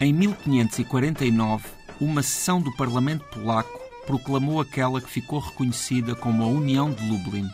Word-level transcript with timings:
Em 0.00 0.12
1549, 0.12 1.68
uma 2.00 2.20
sessão 2.20 2.60
do 2.60 2.74
Parlamento 2.76 3.24
Polaco 3.26 3.80
proclamou 4.06 4.60
aquela 4.60 5.00
que 5.00 5.08
ficou 5.08 5.38
reconhecida 5.38 6.16
como 6.16 6.42
a 6.42 6.48
União 6.48 6.90
de 6.90 7.08
Lublin. 7.08 7.48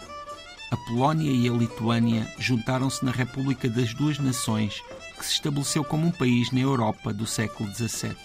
A 0.70 0.76
Polónia 0.88 1.30
e 1.30 1.48
a 1.50 1.52
Lituânia 1.52 2.26
juntaram-se 2.38 3.04
na 3.04 3.10
República 3.10 3.68
das 3.68 3.92
Duas 3.92 4.18
Nações, 4.18 4.82
que 5.18 5.26
se 5.26 5.34
estabeleceu 5.34 5.84
como 5.84 6.06
um 6.06 6.12
país 6.12 6.51
na 6.51 6.60
Europa 6.60 7.12
do 7.12 7.26
século 7.26 7.68
XVII. 7.74 8.16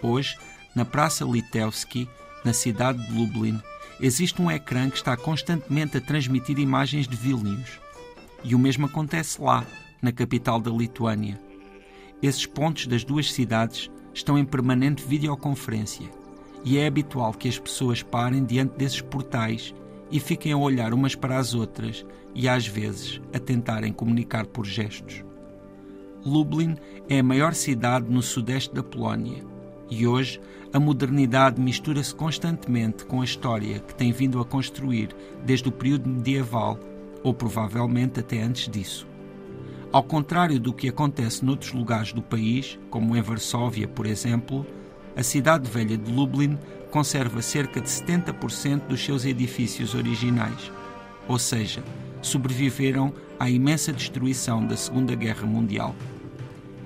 Hoje, 0.00 0.38
na 0.72 0.84
Praça 0.84 1.24
Litewski, 1.24 2.08
na 2.44 2.52
cidade 2.52 3.04
de 3.08 3.12
Lublin, 3.12 3.60
existe 4.00 4.40
um 4.40 4.50
ecrã 4.50 4.88
que 4.88 4.96
está 4.96 5.16
constantemente 5.16 5.96
a 5.96 6.00
transmitir 6.00 6.58
imagens 6.58 7.06
de 7.06 7.16
Vilnius. 7.16 7.80
E 8.44 8.54
o 8.54 8.58
mesmo 8.58 8.86
acontece 8.86 9.40
lá, 9.40 9.64
na 10.00 10.10
capital 10.10 10.60
da 10.60 10.70
Lituânia. 10.70 11.40
Esses 12.22 12.46
pontos 12.46 12.86
das 12.86 13.04
duas 13.04 13.32
cidades 13.32 13.90
estão 14.12 14.38
em 14.38 14.44
permanente 14.44 15.04
videoconferência 15.04 16.08
e 16.64 16.78
é 16.78 16.86
habitual 16.86 17.32
que 17.32 17.48
as 17.48 17.58
pessoas 17.58 18.02
parem 18.02 18.44
diante 18.44 18.76
desses 18.76 19.00
portais 19.00 19.74
e 20.10 20.20
fiquem 20.20 20.52
a 20.52 20.56
olhar 20.56 20.92
umas 20.92 21.14
para 21.14 21.38
as 21.38 21.54
outras 21.54 22.04
e 22.34 22.48
às 22.48 22.66
vezes 22.66 23.20
a 23.32 23.38
tentarem 23.38 23.92
comunicar 23.92 24.46
por 24.46 24.64
gestos. 24.64 25.24
Lublin 26.24 26.76
é 27.08 27.18
a 27.18 27.22
maior 27.22 27.54
cidade 27.54 28.08
no 28.08 28.22
sudeste 28.22 28.72
da 28.74 28.82
Polónia 28.82 29.51
e 29.92 30.06
hoje 30.06 30.40
a 30.72 30.80
modernidade 30.80 31.60
mistura-se 31.60 32.14
constantemente 32.14 33.04
com 33.04 33.20
a 33.20 33.24
história 33.24 33.78
que 33.80 33.94
tem 33.94 34.10
vindo 34.10 34.40
a 34.40 34.44
construir 34.44 35.14
desde 35.44 35.68
o 35.68 35.72
período 35.72 36.08
medieval 36.08 36.78
ou 37.22 37.34
provavelmente 37.34 38.20
até 38.20 38.40
antes 38.42 38.68
disso. 38.68 39.06
Ao 39.92 40.02
contrário 40.02 40.58
do 40.58 40.72
que 40.72 40.88
acontece 40.88 41.44
noutros 41.44 41.72
lugares 41.72 42.14
do 42.14 42.22
país, 42.22 42.78
como 42.88 43.14
em 43.14 43.20
Varsóvia, 43.20 43.86
por 43.86 44.06
exemplo, 44.06 44.66
a 45.14 45.22
cidade 45.22 45.70
velha 45.70 45.98
de 45.98 46.10
Lublin 46.10 46.58
conserva 46.90 47.42
cerca 47.42 47.78
de 47.78 47.88
70% 47.88 48.86
dos 48.86 49.04
seus 49.04 49.26
edifícios 49.26 49.94
originais, 49.94 50.72
ou 51.28 51.38
seja, 51.38 51.84
sobreviveram 52.22 53.12
à 53.38 53.50
imensa 53.50 53.92
destruição 53.92 54.66
da 54.66 54.76
Segunda 54.76 55.14
Guerra 55.14 55.46
Mundial. 55.46 55.94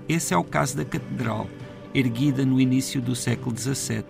Esse 0.09 0.35
é 0.35 0.37
o 0.37 0.43
caso 0.43 0.77
da 0.77 0.85
Catedral, 0.85 1.47
erguida 1.99 2.45
no 2.45 2.61
início 2.61 3.01
do 3.01 3.17
século 3.17 3.57
XVII, 3.57 4.05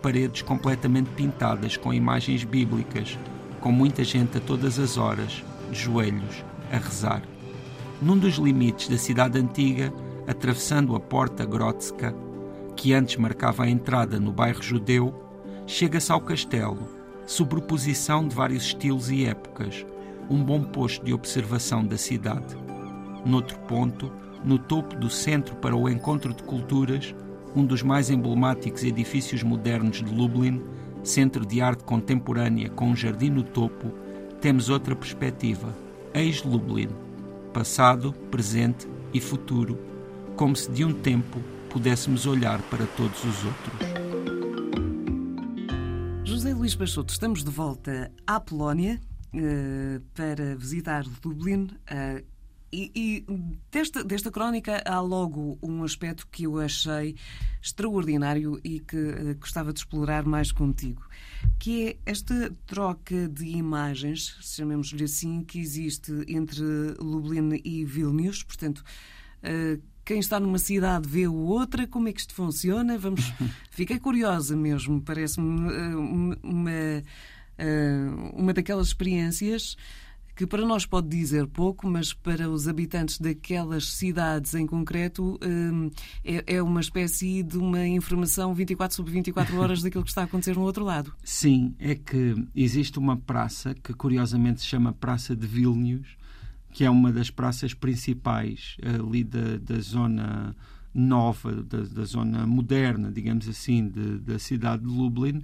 paredes 0.00 0.40
completamente 0.40 1.10
pintadas 1.10 1.76
com 1.76 1.92
imagens 1.92 2.42
bíblicas, 2.42 3.18
com 3.60 3.70
muita 3.70 4.02
gente 4.02 4.38
a 4.38 4.40
todas 4.40 4.78
as 4.78 4.96
horas, 4.96 5.44
de 5.70 5.78
joelhos, 5.78 6.42
a 6.72 6.78
rezar. 6.78 7.22
Num 8.00 8.16
dos 8.16 8.36
limites 8.36 8.88
da 8.88 8.96
cidade 8.96 9.38
antiga, 9.38 9.92
atravessando 10.26 10.96
a 10.96 11.00
Porta 11.00 11.44
Grotska, 11.44 12.14
que 12.74 12.94
antes 12.94 13.16
marcava 13.16 13.64
a 13.64 13.68
entrada 13.68 14.18
no 14.18 14.32
bairro 14.32 14.62
judeu, 14.62 15.12
chega-se 15.66 16.10
ao 16.10 16.22
castelo, 16.22 16.88
sobreposição 17.26 18.26
de 18.26 18.34
vários 18.34 18.62
estilos 18.62 19.10
e 19.10 19.26
épocas, 19.26 19.84
um 20.30 20.42
bom 20.42 20.62
posto 20.62 21.04
de 21.04 21.12
observação 21.12 21.84
da 21.84 21.98
cidade. 21.98 22.56
Noutro 23.26 23.58
ponto, 23.68 24.10
no 24.44 24.58
topo 24.58 24.96
do 24.96 25.10
Centro 25.10 25.56
para 25.56 25.76
o 25.76 25.88
Encontro 25.88 26.32
de 26.32 26.42
Culturas, 26.42 27.14
um 27.54 27.64
dos 27.64 27.82
mais 27.82 28.10
emblemáticos 28.10 28.84
edifícios 28.84 29.42
modernos 29.42 30.02
de 30.02 30.14
Lublin, 30.14 30.62
centro 31.02 31.44
de 31.46 31.60
arte 31.60 31.84
contemporânea 31.84 32.68
com 32.70 32.90
um 32.90 32.96
jardim 32.96 33.30
no 33.30 33.42
topo, 33.42 33.92
temos 34.40 34.68
outra 34.68 34.94
perspectiva, 34.94 35.74
ex-Lublin, 36.14 36.88
passado, 37.52 38.12
presente 38.30 38.86
e 39.12 39.20
futuro, 39.20 39.78
como 40.36 40.54
se 40.54 40.70
de 40.70 40.84
um 40.84 40.92
tempo 40.92 41.40
pudéssemos 41.70 42.26
olhar 42.26 42.60
para 42.62 42.86
todos 42.86 43.24
os 43.24 43.44
outros. 43.44 43.98
José 46.24 46.54
Luís 46.54 46.74
Baixoto, 46.74 47.12
estamos 47.12 47.42
de 47.42 47.50
volta 47.50 48.12
à 48.26 48.38
Polónia 48.38 49.00
uh, 49.34 50.00
para 50.14 50.54
visitar 50.56 51.04
Dublin. 51.22 51.70
Uh, 51.90 52.37
e, 52.72 52.90
e 52.94 53.26
desta, 53.70 54.04
desta 54.04 54.30
crónica 54.30 54.82
há 54.84 55.00
logo 55.00 55.58
um 55.62 55.82
aspecto 55.82 56.26
que 56.30 56.44
eu 56.44 56.58
achei 56.58 57.16
extraordinário 57.62 58.60
e 58.62 58.80
que 58.80 58.96
uh, 58.96 59.34
gostava 59.38 59.72
de 59.72 59.80
explorar 59.80 60.24
mais 60.24 60.52
contigo, 60.52 61.02
que 61.58 61.88
é 61.88 61.96
esta 62.04 62.54
troca 62.66 63.28
de 63.28 63.46
imagens, 63.46 64.36
chamemos-lhe 64.40 65.04
assim, 65.04 65.42
que 65.42 65.58
existe 65.58 66.12
entre 66.28 66.62
Lublin 66.98 67.60
e 67.64 67.84
Vilnius, 67.84 68.42
portanto, 68.42 68.84
uh, 69.42 69.82
quem 70.04 70.20
está 70.20 70.40
numa 70.40 70.58
cidade 70.58 71.08
vê 71.08 71.26
o 71.26 71.34
outra, 71.34 71.86
como 71.86 72.08
é 72.08 72.12
que 72.12 72.20
isto 72.20 72.34
funciona? 72.34 72.98
Vamos, 72.98 73.32
fiquei 73.70 73.98
curiosa 73.98 74.56
mesmo, 74.56 75.00
parece-me 75.00 75.70
uh, 75.70 76.40
uma, 76.42 77.04
uma 78.34 78.52
daquelas 78.54 78.88
experiências 78.88 79.76
que 80.38 80.46
para 80.46 80.64
nós 80.64 80.86
pode 80.86 81.08
dizer 81.08 81.48
pouco, 81.48 81.90
mas 81.90 82.12
para 82.12 82.48
os 82.48 82.68
habitantes 82.68 83.18
daquelas 83.18 83.90
cidades 83.90 84.54
em 84.54 84.64
concreto 84.64 85.36
hum, 85.44 85.90
é, 86.24 86.54
é 86.54 86.62
uma 86.62 86.80
espécie 86.80 87.42
de 87.42 87.58
uma 87.58 87.84
informação 87.84 88.54
24 88.54 88.94
sobre 88.94 89.10
24 89.14 89.58
horas 89.58 89.82
daquilo 89.82 90.04
que 90.04 90.10
está 90.10 90.20
a 90.20 90.24
acontecer 90.26 90.54
no 90.54 90.62
outro 90.62 90.84
lado. 90.84 91.12
Sim, 91.24 91.74
é 91.80 91.96
que 91.96 92.36
existe 92.54 93.00
uma 93.00 93.16
praça 93.16 93.74
que 93.74 93.92
curiosamente 93.92 94.60
se 94.60 94.68
chama 94.68 94.92
Praça 94.92 95.34
de 95.34 95.44
Vilnius, 95.44 96.06
que 96.70 96.84
é 96.84 96.90
uma 96.90 97.10
das 97.10 97.30
praças 97.30 97.74
principais 97.74 98.76
ali 98.80 99.24
da, 99.24 99.56
da 99.56 99.80
zona 99.80 100.54
nova, 100.94 101.64
da, 101.64 101.80
da, 101.80 102.04
zona 102.04 102.46
moderna, 102.46 103.10
digamos 103.10 103.48
assim, 103.48 103.88
de, 103.88 104.18
da 104.20 104.38
cidade 104.38 104.84
de 104.84 104.88
Lublin, 104.88 105.42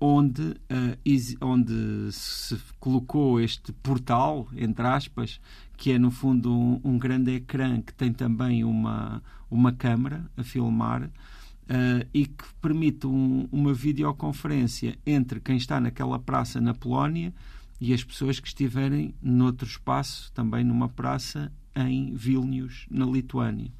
onde, 0.00 0.42
uh, 0.42 1.44
onde 1.44 2.10
se 2.10 2.58
colocou 2.80 3.38
este 3.38 3.72
portal, 3.72 4.48
entre 4.56 4.86
aspas, 4.86 5.40
que 5.76 5.92
é 5.92 5.98
no 5.98 6.10
fundo 6.10 6.52
um, 6.52 6.80
um 6.82 6.98
grande 6.98 7.34
ecrã 7.34 7.80
que 7.82 7.92
tem 7.92 8.12
também 8.12 8.64
uma, 8.64 9.22
uma 9.50 9.72
câmara 9.72 10.24
a 10.36 10.42
filmar 10.42 11.04
uh, 11.04 12.08
e 12.12 12.26
que 12.26 12.44
permite 12.60 13.06
um, 13.06 13.46
uma 13.52 13.74
videoconferência 13.74 14.98
entre 15.06 15.38
quem 15.38 15.56
está 15.56 15.78
naquela 15.78 16.18
praça 16.18 16.60
na 16.60 16.72
Polónia 16.72 17.32
e 17.80 17.92
as 17.94 18.02
pessoas 18.02 18.40
que 18.40 18.48
estiverem 18.48 19.14
noutro 19.22 19.66
espaço, 19.66 20.30
também 20.32 20.64
numa 20.64 20.88
praça 20.88 21.52
em 21.74 22.14
Vilnius, 22.14 22.86
na 22.90 23.06
Lituânia. 23.06 23.70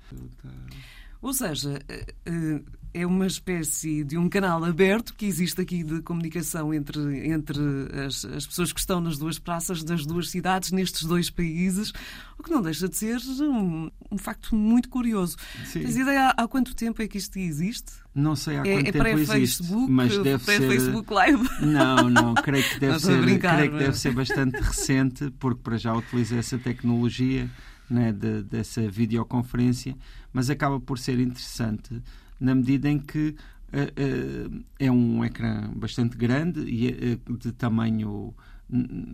Ou 1.20 1.34
seja, 1.34 1.82
uh, 2.28 2.64
é 2.92 3.06
uma 3.06 3.26
espécie 3.26 4.02
de 4.02 4.18
um 4.18 4.28
canal 4.28 4.64
aberto 4.64 5.14
que 5.14 5.24
existe 5.24 5.60
aqui 5.60 5.84
de 5.84 6.02
comunicação 6.02 6.74
entre, 6.74 7.28
entre 7.28 7.60
as, 8.04 8.24
as, 8.24 8.46
pessoas 8.46 8.72
que 8.72 8.80
estão 8.80 9.00
nas 9.00 9.16
duas 9.16 9.38
praças 9.38 9.84
das 9.84 10.04
duas 10.04 10.28
cidades, 10.28 10.72
nestes 10.72 11.04
dois 11.04 11.30
países, 11.30 11.92
o 12.36 12.42
que 12.42 12.50
não 12.50 12.60
deixa 12.60 12.88
de 12.88 12.96
ser 12.96 13.18
um, 13.40 13.90
um 14.10 14.18
facto 14.18 14.56
muito 14.56 14.88
curioso. 14.88 15.36
Sim. 15.66 15.82
Tens 15.82 15.96
ideia 15.96 16.28
há, 16.28 16.42
há, 16.42 16.48
quanto 16.48 16.74
tempo 16.74 17.00
é 17.00 17.06
que 17.06 17.18
isto 17.18 17.38
existe? 17.38 17.92
Não 18.12 18.34
sei 18.34 18.56
há 18.56 18.66
é, 18.66 18.74
quanto 18.74 18.88
é, 18.88 18.92
tempo 18.92 19.06
é 19.06 19.38
existe, 19.38 19.62
mas 19.88 20.18
deve 20.18 20.44
ser 20.44 20.60
Facebook 20.60 21.12
Live. 21.12 21.48
Não, 21.60 22.10
não, 22.10 22.34
creio 22.34 22.64
que 22.68 22.78
deve 22.80 22.98
ser, 22.98 23.20
brincar, 23.20 23.56
creio 23.56 23.72
que 23.72 23.78
deve 23.78 23.97
ser 23.97 24.12
bastante 24.12 24.56
recente, 24.60 25.30
porque 25.38 25.60
para 25.62 25.76
já 25.78 25.94
utiliza 25.94 26.36
essa 26.36 26.59
tecnologia 26.59 27.48
né, 27.88 28.12
de, 28.12 28.42
dessa 28.42 28.88
videoconferência, 28.88 29.97
mas 30.32 30.50
acaba 30.50 30.80
por 30.80 30.98
ser 30.98 31.20
interessante 31.20 32.03
na 32.41 32.54
medida 32.54 32.89
em 32.89 32.98
que 32.98 33.37
uh, 33.72 34.51
uh, 34.51 34.65
é 34.78 34.91
um 34.91 35.25
ecrã 35.25 35.71
bastante 35.77 36.16
grande 36.16 36.60
e 36.60 37.15
uh, 37.15 37.37
de 37.37 37.53
tamanho 37.53 38.34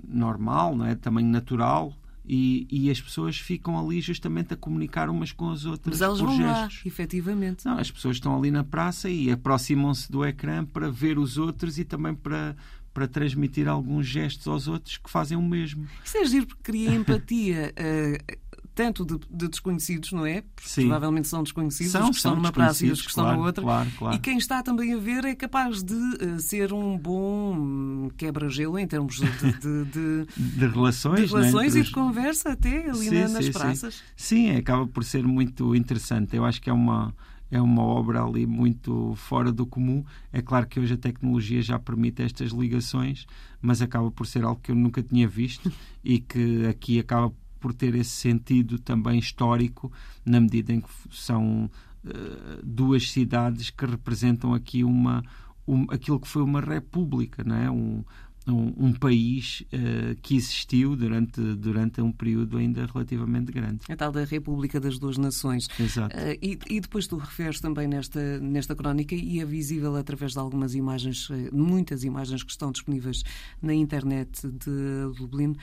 normal, 0.07 0.77
não 0.77 0.87
é? 0.87 0.95
tamanho 0.95 1.29
natural, 1.29 1.97
e, 2.29 2.67
e, 2.71 2.91
as 2.91 3.01
pessoas 3.01 3.39
ficam 3.39 3.79
ali 3.79 4.01
justamente 4.01 4.53
a 4.53 4.57
comunicar 4.57 5.09
umas 5.09 5.31
com 5.31 5.49
as 5.49 5.65
outras. 5.65 5.95
Mas 5.95 6.03
elas 6.03 6.19
por 6.19 6.27
vão 6.27 6.37
gestos. 6.37 6.85
lá, 6.85 6.89
efetivamente. 6.89 7.65
Não, 7.65 7.79
as 7.79 7.91
pessoas 7.91 8.17
estão 8.17 8.37
ali 8.37 8.51
na 8.51 8.65
praça 8.65 9.09
e 9.09 9.31
aproximam-se 9.31 10.11
do 10.11 10.25
ecrã 10.25 10.65
para 10.65 10.91
ver 10.91 11.19
os 11.19 11.39
outros 11.39 11.79
e 11.79 11.85
também 11.85 12.15
para, 12.15 12.57
para 12.93 13.07
transmitir 13.07 13.69
alguns 13.69 14.07
gestos 14.07 14.49
aos 14.49 14.67
outros 14.67 14.99
que 14.99 15.09
fazem 15.09 15.39
o 15.39 15.43
mesmo. 15.43 15.87
Isso 16.05 16.19
é 16.19 16.25
giro 16.25 16.47
porque 16.49 16.63
cria 16.65 16.93
empatia. 16.93 17.73
Tanto 18.77 19.07
de, 19.07 19.19
de, 19.31 19.49
desconhecidos, 19.49 20.13
não 20.13 20.27
é? 20.27 20.45
Sim. 20.63 20.83
Provavelmente 20.83 21.27
são 21.27 21.43
desconhecidos, 21.43 21.93
são, 21.93 22.03
os 22.03 22.11
que 22.11 22.17
estão 22.17 22.37
numa 22.37 22.53
praça 22.53 22.85
e 22.85 22.91
os 22.91 23.01
que 23.01 23.09
estão 23.09 23.25
claro, 23.25 23.41
na 23.41 23.47
outra. 23.47 23.65
Claro, 23.65 23.91
claro. 23.99 24.17
E 24.17 24.19
quem 24.19 24.37
está 24.37 24.63
também 24.63 24.93
a 24.93 24.99
ver 24.99 25.25
é 25.25 25.35
capaz 25.35 25.83
de 25.83 25.95
uh, 25.95 26.39
ser 26.39 26.75
um 26.75 26.99
bom 26.99 28.11
quebra-gelo 28.19 28.79
em 28.79 28.87
termos 28.87 29.17
de, 29.17 29.25
de, 29.25 29.85
de, 29.87 30.27
de 30.37 30.67
relações, 30.67 31.21
de 31.21 31.35
relações 31.35 31.75
né? 31.75 31.81
e 31.81 31.85
de 31.85 31.91
conversa 31.91 32.51
até 32.51 32.91
ali 32.91 33.09
sim, 33.09 33.15
na, 33.15 33.29
nas 33.29 33.45
sim, 33.47 33.53
praças. 33.53 33.95
Sim. 34.15 34.51
sim, 34.51 34.51
acaba 34.51 34.87
por 34.87 35.03
ser 35.03 35.27
muito 35.27 35.75
interessante. 35.75 36.37
Eu 36.37 36.45
acho 36.45 36.61
que 36.61 36.69
é 36.69 36.73
uma 36.73 37.15
é 37.51 37.61
uma 37.61 37.83
obra 37.83 38.23
ali 38.23 38.47
muito 38.47 39.15
fora 39.17 39.51
do 39.51 39.65
comum. 39.65 40.05
É 40.33 40.43
claro 40.43 40.67
que 40.67 40.79
hoje 40.79 40.95
a 40.95 40.99
tecnologia 40.99 41.63
já 41.63 41.79
permite 41.79 42.23
estas 42.23 42.51
ligações, 42.51 43.27
mas 43.63 43.81
acaba 43.81 44.11
por 44.11 44.27
ser 44.27 44.45
algo 44.45 44.61
que 44.61 44.71
eu 44.71 44.75
nunca 44.75 45.03
tinha 45.03 45.27
visto 45.27 45.73
e 46.05 46.19
que 46.19 46.67
aqui 46.67 46.99
acaba 46.99 47.33
por 47.67 47.75
ter 47.75 47.97
esse 47.97 48.11
sentido 48.11 48.79
também 48.79 49.19
histórico, 49.19 49.91
na 50.25 50.41
medida 50.41 50.73
em 50.73 50.81
que 50.81 50.89
são 51.11 51.69
uh, 52.05 52.63
duas 52.63 53.11
cidades 53.11 53.71
que 53.71 53.85
representam 53.85 54.55
aqui 54.55 54.85
uma, 54.85 55.25
um, 55.67 55.85
aquilo 55.91 56.21
que 56.21 56.29
foi 56.29 56.43
uma 56.43 56.61
república, 56.61 57.43
não 57.43 57.57
é? 57.57 57.69
Um, 57.69 58.05
um, 58.47 58.87
um 58.87 58.93
país 58.93 59.65
uh, 59.73 60.15
que 60.23 60.37
existiu 60.37 60.97
durante, 60.97 61.41
durante 61.41 62.01
um 62.01 62.13
período 62.13 62.59
ainda 62.59 62.87
relativamente 62.87 63.51
grande. 63.51 63.81
A 63.89 63.97
tal 63.97 64.13
da 64.13 64.25
República 64.25 64.79
das 64.79 64.99
Duas 64.99 65.19
Nações. 65.19 65.69
Exato. 65.79 66.17
Uh, 66.17 66.39
e, 66.41 66.59
e, 66.71 66.81
depois 66.81 67.07
tu 67.07 67.17
referes 67.17 67.61
também 67.61 67.89
nesta, 67.89 68.39
nesta 68.39 68.75
crónica 68.75 69.15
e 69.15 69.41
é 69.41 69.45
visível 69.45 69.97
através 69.97 70.33
de 70.33 70.39
algumas 70.39 70.75
imagens, 70.75 71.29
uh, 71.29 71.35
muitas 71.53 72.05
imagens 72.05 72.43
que 72.43 72.51
estão 72.51 72.71
disponíveis 72.71 73.23
na 73.61 73.75
internet 73.75 74.47
de 74.47 75.17
Dublin, 75.19 75.55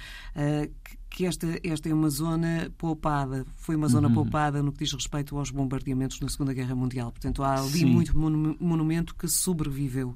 que, 0.83 0.97
que 1.09 1.25
esta, 1.25 1.47
esta 1.63 1.89
é 1.89 1.93
uma 1.93 2.09
zona 2.09 2.71
poupada, 2.77 3.45
foi 3.55 3.75
uma 3.75 3.87
zona 3.87 4.07
uhum. 4.07 4.13
poupada 4.15 4.63
no 4.63 4.71
que 4.71 4.83
diz 4.83 4.93
respeito 4.93 5.37
aos 5.37 5.51
bombardeamentos 5.51 6.19
na 6.19 6.27
Segunda 6.27 6.53
Guerra 6.53 6.75
Mundial. 6.75 7.11
Portanto, 7.11 7.43
há 7.43 7.59
ali 7.59 7.79
Sim. 7.79 7.85
muito 7.85 8.17
monumento 8.17 9.15
que 9.15 9.27
sobreviveu. 9.27 10.15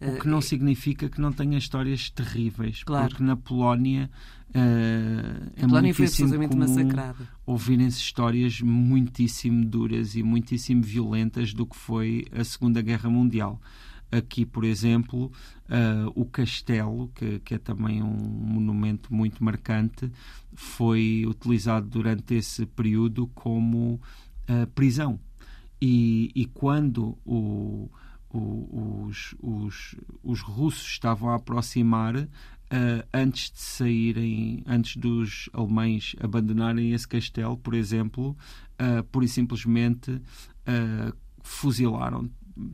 O 0.00 0.20
que 0.20 0.28
não 0.28 0.40
significa 0.40 1.08
que 1.08 1.20
não 1.20 1.32
tenha 1.32 1.58
histórias 1.58 2.08
terríveis, 2.08 2.84
claro. 2.84 3.08
porque 3.08 3.22
na 3.22 3.36
Polónia 3.36 4.08
uh, 4.50 5.52
é 5.56 5.66
Polónia 5.66 5.92
foi 5.92 6.06
absolutamente 6.06 6.56
massacrada. 6.56 7.28
ouvirem-se 7.44 7.98
histórias 7.98 8.60
muitíssimo 8.60 9.64
duras 9.64 10.14
e 10.14 10.22
muitíssimo 10.22 10.82
violentas 10.82 11.52
do 11.52 11.66
que 11.66 11.76
foi 11.76 12.26
a 12.32 12.44
Segunda 12.44 12.80
Guerra 12.80 13.10
Mundial. 13.10 13.60
Aqui, 14.10 14.46
por 14.46 14.64
exemplo, 14.64 15.30
uh, 15.68 16.12
o 16.14 16.24
castelo, 16.24 17.10
que, 17.14 17.40
que, 17.40 17.54
é 17.54 17.58
também 17.58 18.02
um 18.02 18.16
monumento 18.16 19.12
muito 19.12 19.44
marcante, 19.44 20.10
foi 20.54 21.24
utilizado 21.26 21.86
durante 21.88 22.34
esse 22.34 22.64
período 22.64 23.26
como 23.34 24.00
uh, 24.48 24.66
prisão. 24.74 25.20
E, 25.80 26.30
e 26.34 26.46
quando 26.46 27.18
o, 27.24 27.36
o, 27.36 27.90
os, 28.30 29.34
os, 29.40 29.96
os 30.22 30.40
russos 30.40 30.86
estavam 30.86 31.30
a 31.30 31.36
aproximar, 31.36 32.16
uh, 32.16 32.28
antes 33.12 33.50
de 33.50 33.60
saírem, 33.60 34.62
antes 34.66 34.96
dos 34.96 35.48
alemães 35.52 36.14
abandonarem 36.20 36.92
esse 36.92 37.08
castelo, 37.08 37.56
por 37.56 37.74
exemplo, 37.74 38.36
uh, 38.80 39.02
pura 39.04 39.24
e 39.24 39.28
simplesmente 39.28 40.10
uh, 40.10 41.16
fuzilaram 41.40 42.30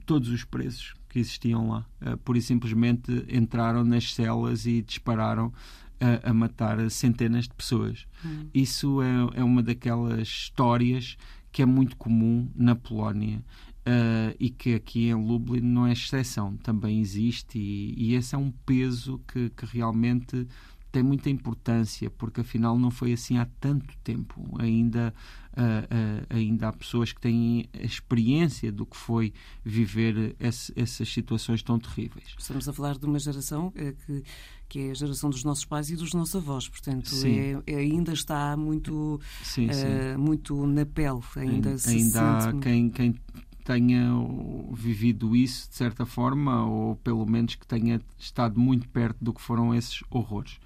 todos 0.06 0.28
os 0.28 0.44
presos 0.44 0.94
que 1.08 1.18
existiam 1.18 1.68
lá. 1.68 1.86
Uh, 2.00 2.16
pura 2.18 2.38
e 2.38 2.42
simplesmente 2.42 3.24
entraram 3.28 3.84
nas 3.84 4.12
celas 4.12 4.66
e 4.66 4.82
dispararam 4.82 5.52
a, 6.00 6.30
a 6.30 6.34
matar 6.34 6.90
centenas 6.90 7.44
de 7.44 7.54
pessoas. 7.54 8.06
Hum. 8.24 8.48
Isso 8.52 9.00
é, 9.02 9.40
é 9.40 9.44
uma 9.44 9.62
daquelas 9.62 10.28
histórias 10.28 11.16
que 11.52 11.62
é 11.62 11.66
muito 11.66 11.96
comum 11.96 12.50
na 12.54 12.74
Polónia 12.74 13.44
Uh, 13.86 14.34
e 14.40 14.48
que 14.48 14.75
aqui 14.75 15.08
em 15.08 15.14
Lublin 15.14 15.60
não 15.60 15.86
é 15.86 15.92
exceção, 15.92 16.56
também 16.56 17.00
existe, 17.00 17.58
e, 17.58 17.94
e 17.98 18.14
esse 18.14 18.34
é 18.34 18.38
um 18.38 18.50
peso 18.50 19.20
que, 19.28 19.50
que, 19.50 19.66
realmente 19.66 20.46
tem 20.90 21.02
muita 21.02 21.28
importância, 21.28 22.08
porque 22.08 22.40
afinal 22.40 22.78
não 22.78 22.90
foi 22.90 23.12
assim 23.12 23.36
há 23.36 23.46
tanto 23.60 23.94
tempo. 23.98 24.40
Ainda, 24.58 25.12
uh, 25.52 25.60
uh, 25.60 26.26
ainda 26.31 26.69
há 26.69 26.72
pessoas 26.72 27.12
que 27.12 27.20
têm 27.20 27.69
a 27.75 27.84
experiência 27.84 28.72
do 28.72 28.86
que 28.86 28.96
foi 28.96 29.34
viver 29.62 30.34
esse, 30.40 30.72
essas 30.75 31.12
situações 31.12 31.62
tão 31.62 31.78
terríveis. 31.78 32.34
Estamos 32.38 32.66
a 32.66 32.72
falar 32.72 32.96
de 32.96 33.04
uma 33.04 33.19
geração 33.19 33.70
que, 33.70 34.22
que 34.66 34.78
é 34.78 34.90
a 34.92 34.94
geração 34.94 35.28
dos 35.28 35.44
nossos 35.44 35.66
pais 35.66 35.90
e 35.90 35.96
dos 35.96 36.14
nossos 36.14 36.37
avós, 36.37 36.69
portanto 36.69 37.10
é, 37.26 37.60
é, 37.70 37.76
ainda 37.76 38.14
está 38.14 38.56
muito, 38.56 39.20
sim, 39.42 39.69
sim. 39.70 40.16
muito 40.16 40.66
na 40.66 40.87
pele, 40.87 41.20
ainda, 41.37 41.70
ainda, 41.70 41.90
ainda 41.90 42.38
há 42.38 42.52
quem, 42.60 42.88
quem 42.88 43.14
tenha 43.64 44.11
vivido 44.72 45.34
isso 45.34 45.69
de 45.70 45.75
certa 45.75 46.05
forma, 46.05 46.64
ou 46.66 46.96
pelo 46.96 47.26
menos 47.26 47.55
que 47.55 47.66
tenha 47.66 48.00
estado 48.19 48.61
muito 48.61 48.88
perto 48.90 49.16
do 49.25 49.32
que 49.32 49.40
foram 49.40 49.75
esses 49.75 50.05
horrores. 50.11 50.61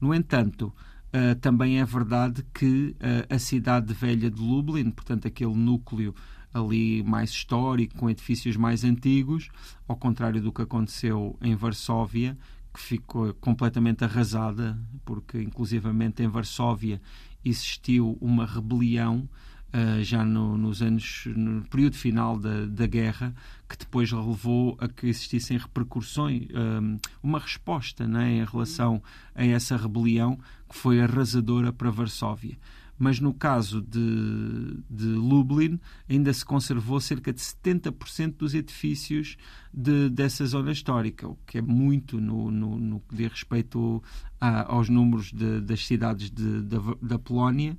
No 0.00 0.14
entanto, 0.14 0.72
uh, 1.12 1.34
também 1.40 1.80
é 1.80 1.84
verdade 1.84 2.46
que 2.54 2.96
uh, 3.00 3.34
a 3.34 3.38
cidade 3.38 3.92
velha 3.92 4.30
de 4.30 4.40
Lublin, 4.40 4.90
portanto, 4.90 5.26
aquele 5.26 5.54
núcleo 5.54 6.14
ali 6.54 7.02
mais 7.02 7.30
histórico, 7.30 7.96
com 7.96 8.08
edifícios 8.08 8.56
mais 8.56 8.84
antigos, 8.84 9.48
ao 9.86 9.96
contrário 9.96 10.40
do 10.40 10.52
que 10.52 10.62
aconteceu 10.62 11.36
em 11.42 11.54
Varsóvia, 11.54 12.38
que 12.72 12.80
ficou 12.80 13.34
completamente 13.34 14.04
arrasada, 14.04 14.78
porque 15.04 15.42
inclusivamente 15.42 16.22
em 16.22 16.28
Varsóvia 16.28 17.00
existiu 17.44 18.16
uma 18.20 18.46
rebelião 18.46 19.28
uh, 19.72 20.02
já 20.02 20.24
no, 20.24 20.56
nos 20.56 20.82
anos, 20.82 21.24
no 21.34 21.62
período 21.64 21.96
final 21.96 22.38
da, 22.38 22.66
da 22.66 22.86
guerra, 22.86 23.34
que 23.68 23.76
depois 23.76 24.10
levou 24.12 24.76
a 24.80 24.88
que 24.88 25.06
existissem 25.06 25.58
repercussões, 25.58 26.42
um, 26.52 26.94
eh, 26.94 27.00
uma 27.22 27.38
resposta 27.40 28.06
né, 28.06 28.36
em 28.36 28.44
relação 28.44 29.02
a 29.34 29.44
essa 29.44 29.76
rebelião 29.76 30.38
que 30.68 30.76
foi 30.76 31.00
arrasadora 31.00 31.72
para 31.72 31.90
Varsóvia. 31.90 32.56
Mas 32.98 33.20
no 33.20 33.34
caso 33.34 33.82
de, 33.82 34.78
de, 34.88 35.06
Lublin 35.06 35.78
ainda 36.08 36.32
se 36.32 36.44
conservou 36.44 36.98
cerca 36.98 37.32
de 37.32 37.40
70% 37.40 38.36
dos 38.38 38.54
edifícios 38.54 39.36
de, 39.72 40.08
dessa 40.08 40.46
zona 40.46 40.72
histórica, 40.72 41.28
o 41.28 41.36
que 41.46 41.58
é 41.58 41.62
muito 41.62 42.18
no, 42.20 42.50
no, 42.50 42.78
no 42.78 43.00
que 43.00 43.16
diz 43.16 43.32
respeito 43.32 44.02
a, 44.40 44.72
aos 44.72 44.88
números 44.88 45.30
de, 45.30 45.60
das 45.60 45.84
cidades 45.84 46.30
da, 46.30 46.78
da 47.02 47.18
Polónia 47.18 47.76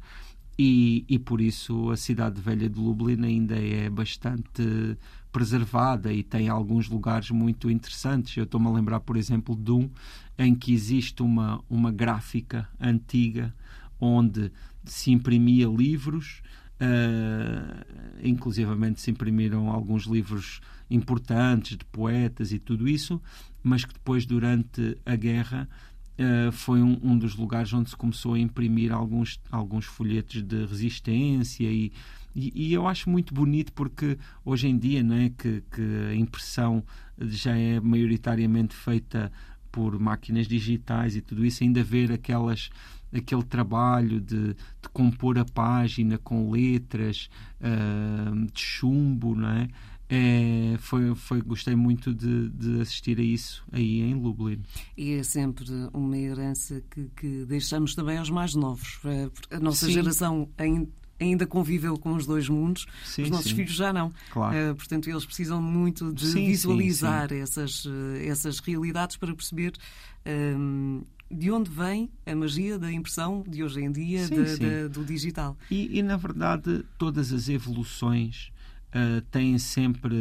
e, 0.58 1.06
e 1.08 1.20
por 1.20 1.40
isso 1.40 1.92
a 1.92 1.98
cidade 1.98 2.42
velha 2.42 2.70
de 2.70 2.80
Lublin 2.80 3.24
ainda 3.24 3.56
é 3.56 3.90
bastante 3.90 4.98
preservada 5.32 6.12
e 6.12 6.24
tem 6.24 6.50
alguns 6.50 6.90
lugares 6.90 7.30
muito 7.30 7.70
interessantes. 7.70 8.36
Eu 8.36 8.46
estou-me 8.46 8.68
a 8.68 8.72
lembrar, 8.72 9.02
por 9.02 9.18
exemplo, 9.18 9.56
de 9.56 9.72
um 9.72 9.90
em 10.38 10.56
que 10.56 10.74
existe 10.74 11.22
uma, 11.22 11.64
uma 11.70 11.92
gráfica 11.92 12.68
antiga 12.80 13.54
onde 14.00 14.52
se 14.84 15.12
imprimia 15.12 15.68
livros, 15.68 16.42
uh, 16.82 17.86
inclusivamente 18.24 19.02
se 19.02 19.12
imprimiram 19.12 19.70
alguns 19.70 20.04
livros 20.04 20.62
importantes 20.90 21.78
de 21.78 21.86
poetas 21.86 22.52
e 22.52 22.60
tudo 22.60 22.88
isso, 22.88 23.22
mas 23.62 23.84
que 23.84 23.94
depois, 23.94 24.26
durante 24.26 24.98
a 25.06 25.16
guerra, 25.16 25.68
Uh, 26.18 26.52
foi 26.52 26.82
um, 26.82 27.00
um, 27.04 27.18
dos 27.18 27.36
lugares 27.36 27.72
onde 27.74 27.92
se 27.92 27.96
começou 27.96 28.34
a 28.34 28.40
imprimir 28.40 28.92
alguns, 28.92 29.40
alguns 29.52 29.86
folhetos 29.86 30.42
de 30.42 30.66
resistência 30.66 31.70
e, 31.70 31.92
e, 32.36 32.52
e, 32.56 32.74
eu 32.74 32.88
acho 32.88 33.08
muito 33.08 33.36
bonito 33.36 33.72
porque 33.72 34.18
hoje 34.44 34.68
em 34.68 34.78
dia 34.78 35.04
né, 35.04 35.32
que, 35.38 35.64
que 35.72 35.82
a 36.10 36.16
impressão 36.16 36.84
já 37.20 37.56
é 37.56 37.80
maioritariamente 37.80 38.76
feita 38.76 39.32
por 39.72 40.00
máquinas 40.00 40.48
digitais 40.48 41.16
e 41.16 41.22
tudo 41.22 41.46
isso, 41.46 41.64
ainda 41.64 41.84
ver 41.84 42.12
aquelas 42.12 42.72
aquele 43.14 43.44
trabalho 43.44 44.20
de, 44.20 44.54
de 44.54 44.90
compor 44.92 45.38
a 45.38 45.46
página 45.46 46.18
com 46.18 46.52
letras 46.52 47.30
uh, 47.62 48.46
de 48.52 48.60
chumbo, 48.60 49.36
não 49.36 49.50
é? 49.50 49.68
É, 50.10 50.78
foi, 50.80 51.14
foi, 51.16 51.42
gostei 51.42 51.76
muito 51.76 52.14
de, 52.14 52.50
de, 52.50 52.80
assistir 52.80 53.20
a 53.20 53.22
isso 53.22 53.64
aí 53.72 54.02
em 54.02 54.14
Lublin. 54.14 54.62
E 54.96 55.14
é 55.14 55.24
sempre 55.24 55.66
uma 55.94 56.18
herança 56.18 56.82
que, 56.90 57.10
que 57.16 57.46
deixamos 57.46 57.94
também 57.94 58.18
aos 58.18 58.30
mais 58.30 58.56
novos. 58.56 59.00
É, 59.04 59.56
a 59.56 59.60
nossa 59.60 59.86
sim. 59.86 59.92
geração 59.92 60.50
ainda, 61.20 61.46
conviveu 61.46 61.98
com 61.98 62.14
os 62.14 62.26
dois 62.26 62.48
mundos, 62.48 62.86
sim, 63.04 63.24
os 63.24 63.30
nossos 63.30 63.50
sim. 63.50 63.56
filhos 63.58 63.74
já 63.74 63.92
não. 63.92 64.14
Claro. 64.32 64.72
Uh, 64.72 64.76
portanto, 64.76 65.10
eles 65.10 65.26
precisam 65.26 65.62
muito 65.62 66.14
de 66.14 66.26
visualizar 66.26 67.34
Essas, 67.34 67.86
eh, 67.86 68.28
essas 68.28 68.60
realidades 68.60 69.18
para 69.18 69.34
perceber. 69.36 69.74
Um, 70.26 71.02
ehm, 71.02 71.18
de 71.30 71.52
onde 71.52 71.70
vem 71.70 72.10
a 72.26 72.34
magia 72.34 72.80
da 72.80 72.90
impressão 72.90 73.44
de 73.46 73.62
hoje 73.62 73.82
em 73.82 73.92
dia, 73.92 74.26
do 74.90 75.04
digital. 75.04 75.58
E, 75.70 76.00
e, 76.00 76.02
na 76.02 76.16
verdade, 76.16 76.86
todas 76.98 77.34
as 77.34 77.50
evoluções 77.50 78.50
uh, 78.98 79.22
têm 79.30 79.58
sempre 79.60 80.16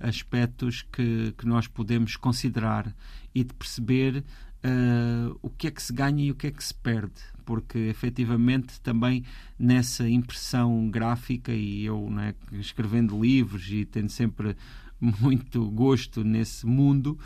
aspectos 0.00 0.82
que, 0.82 1.34
que 1.36 1.46
nós 1.46 1.66
podemos 1.66 2.16
considerar 2.16 2.94
e 3.34 3.42
de 3.42 3.52
perceber 3.54 4.24
uh, 4.64 5.38
o 5.42 5.50
que 5.50 5.66
é 5.66 5.70
que 5.70 5.82
se 5.82 5.92
ganha 5.92 6.24
e 6.24 6.30
o 6.30 6.34
que 6.34 6.46
é 6.46 6.50
que 6.50 6.62
se 6.62 6.74
perde. 6.74 7.20
Porque, 7.44 7.78
efetivamente, 7.78 8.80
também 8.80 9.24
nessa 9.58 10.08
impressão 10.08 10.88
gráfica, 10.88 11.52
e 11.52 11.84
eu 11.84 12.08
né, 12.08 12.34
escrevendo 12.52 13.20
livros 13.20 13.68
e 13.70 13.84
tendo 13.84 14.10
sempre 14.10 14.56
muito 15.00 15.68
gosto 15.70 16.22
nesse 16.22 16.64
mundo, 16.66 17.18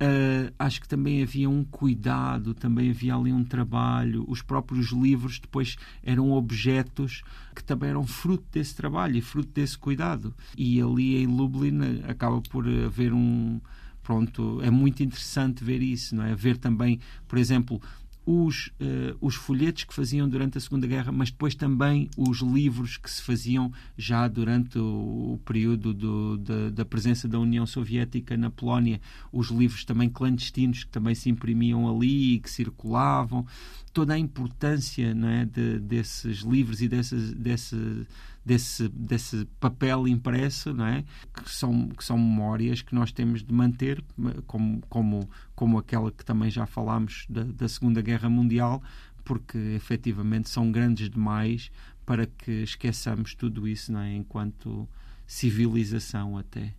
Uh, 0.00 0.52
acho 0.58 0.80
que 0.80 0.88
também 0.88 1.22
havia 1.22 1.48
um 1.48 1.62
cuidado, 1.64 2.54
também 2.54 2.90
havia 2.90 3.14
ali 3.14 3.32
um 3.32 3.44
trabalho. 3.44 4.24
Os 4.26 4.42
próprios 4.42 4.90
livros 4.90 5.38
depois 5.38 5.76
eram 6.02 6.32
objetos 6.32 7.22
que 7.54 7.62
também 7.62 7.90
eram 7.90 8.04
fruto 8.04 8.44
desse 8.50 8.74
trabalho 8.74 9.16
e 9.16 9.20
fruto 9.20 9.50
desse 9.52 9.78
cuidado. 9.78 10.34
E 10.56 10.80
ali 10.80 11.22
em 11.22 11.26
Lublin 11.26 12.02
acaba 12.08 12.40
por 12.40 12.66
haver 12.68 13.12
um. 13.12 13.60
Pronto, 14.02 14.60
é 14.60 14.70
muito 14.70 15.04
interessante 15.04 15.62
ver 15.62 15.80
isso, 15.80 16.16
não 16.16 16.24
é? 16.24 16.34
Ver 16.34 16.56
também, 16.56 16.98
por 17.28 17.38
exemplo, 17.38 17.80
os, 18.24 18.68
uh, 18.80 19.16
os 19.20 19.34
folhetos 19.34 19.84
que 19.84 19.92
faziam 19.92 20.28
durante 20.28 20.56
a 20.56 20.60
Segunda 20.60 20.86
Guerra, 20.86 21.10
mas 21.10 21.30
depois 21.30 21.54
também 21.54 22.08
os 22.16 22.38
livros 22.38 22.96
que 22.96 23.10
se 23.10 23.20
faziam 23.22 23.72
já 23.96 24.28
durante 24.28 24.78
o, 24.78 25.34
o 25.34 25.40
período 25.44 25.92
do, 25.92 26.36
da, 26.36 26.70
da, 26.70 26.84
presença 26.84 27.26
da 27.26 27.38
União 27.38 27.66
Soviética 27.66 28.36
na 28.36 28.50
Polónia, 28.50 29.00
os 29.32 29.48
livros 29.48 29.84
também 29.84 30.08
clandestinos 30.08 30.84
que 30.84 30.90
também 30.90 31.14
se 31.14 31.28
imprimiam 31.30 31.88
ali 31.88 32.34
e 32.34 32.38
que 32.38 32.50
circulavam, 32.50 33.44
toda 33.92 34.14
a 34.14 34.18
importância 34.18 35.14
não 35.14 35.28
é, 35.28 35.44
de, 35.44 35.80
desses 35.80 36.38
livros 36.38 36.80
e 36.80 36.88
dessas, 36.88 37.32
desse, 37.32 38.06
desse, 38.44 38.88
desse 38.88 39.44
papel 39.60 40.06
impresso, 40.08 40.72
não 40.74 40.86
é? 40.86 41.04
que, 41.32 41.50
são, 41.50 41.88
que 41.90 42.04
são 42.04 42.18
memórias 42.18 42.82
que 42.82 42.94
nós 42.94 43.12
temos 43.12 43.42
de 43.42 43.52
manter, 43.52 44.02
como, 44.46 44.80
como, 44.88 45.28
como 45.54 45.78
aquela 45.78 46.10
que 46.10 46.24
também 46.24 46.50
já 46.50 46.66
falámos 46.66 47.26
da, 47.28 47.44
da 47.44 47.68
Segunda 47.68 48.02
Guerra 48.02 48.28
Mundial, 48.28 48.82
porque 49.24 49.58
efetivamente 49.58 50.50
são 50.50 50.70
grandes 50.72 51.08
demais 51.08 51.70
para 52.04 52.26
que 52.26 52.50
esqueçamos 52.62 53.34
tudo 53.34 53.68
isso 53.68 53.92
não 53.92 54.00
é? 54.00 54.14
enquanto 54.14 54.88
civilização 55.26 56.36
até. 56.36 56.74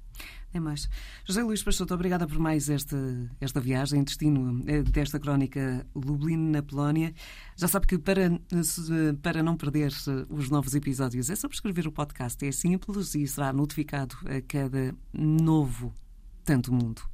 É 0.53 0.60
mais. 0.60 0.88
José 1.25 1.41
Luís 1.41 1.63
Peixoto, 1.63 1.95
obrigada 1.95 2.27
por 2.27 2.38
mais 2.38 2.69
esta, 2.69 2.95
esta 3.41 3.60
viagem, 3.60 4.03
destino 4.03 4.63
eh, 4.67 4.83
desta 4.83 5.19
crónica 5.19 5.83
Lublin 5.95 6.38
na 6.38 6.62
Polónia. 6.62 7.12
Já 7.55 7.67
sabe 7.67 7.88
que 7.88 7.98
para, 7.98 8.39
para 9.24 9.41
não 9.41 9.57
perder 9.57 9.91
eh, 9.91 10.25
os 10.29 10.51
novos 10.51 10.75
episódios 10.75 11.31
é 11.31 11.36
subscrever 11.36 11.88
o 11.88 11.91
podcast. 11.91 12.45
É 12.45 12.51
simples 12.51 13.15
e 13.15 13.27
será 13.27 13.51
notificado 13.51 14.15
a 14.25 14.41
cada 14.41 14.93
novo 15.12 15.91
Tanto 16.45 16.72
Mundo. 16.72 17.12